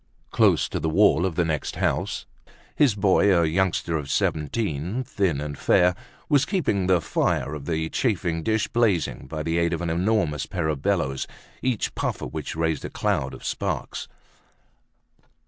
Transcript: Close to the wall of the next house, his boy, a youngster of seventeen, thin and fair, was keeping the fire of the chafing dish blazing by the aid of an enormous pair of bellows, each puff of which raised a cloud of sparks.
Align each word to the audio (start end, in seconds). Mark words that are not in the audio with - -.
Close 0.31 0.67
to 0.67 0.79
the 0.79 0.89
wall 0.89 1.27
of 1.27 1.35
the 1.35 1.45
next 1.45 1.75
house, 1.75 2.25
his 2.75 2.95
boy, 2.95 3.31
a 3.31 3.45
youngster 3.45 3.97
of 3.97 4.09
seventeen, 4.09 5.03
thin 5.03 5.39
and 5.39 5.59
fair, 5.59 5.93
was 6.27 6.43
keeping 6.43 6.87
the 6.87 6.99
fire 6.99 7.53
of 7.53 7.65
the 7.65 7.87
chafing 7.89 8.41
dish 8.41 8.67
blazing 8.67 9.27
by 9.27 9.43
the 9.43 9.59
aid 9.59 9.73
of 9.73 9.81
an 9.83 9.91
enormous 9.91 10.47
pair 10.47 10.67
of 10.69 10.81
bellows, 10.81 11.27
each 11.61 11.93
puff 11.93 12.19
of 12.23 12.33
which 12.33 12.55
raised 12.55 12.83
a 12.83 12.89
cloud 12.89 13.31
of 13.35 13.45
sparks. 13.45 14.07